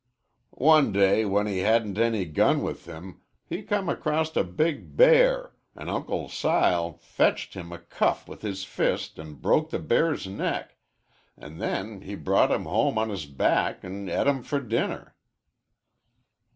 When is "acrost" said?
3.87-4.35